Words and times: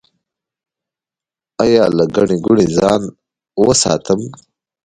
ایا 1.63 1.83
له 1.97 2.05
ګڼې 2.15 2.37
ګوڼې 2.45 2.65
ځان 2.77 3.01
وساتم؟ 3.65 4.21